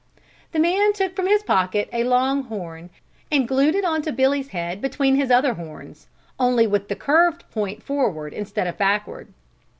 [0.51, 2.89] The man took from his pocket a long horn
[3.31, 6.07] and glued it onto Billy's head between his other horns,
[6.39, 9.31] only with the curved point forward instead of backward.